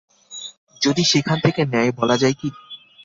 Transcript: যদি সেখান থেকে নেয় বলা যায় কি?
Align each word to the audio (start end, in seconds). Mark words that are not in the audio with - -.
যদি 0.81 1.03
সেখান 1.03 1.37
থেকে 1.39 1.61
নেয় 1.65 1.91
বলা 1.91 2.15
যায় 2.17 2.35
কি? 2.39 2.49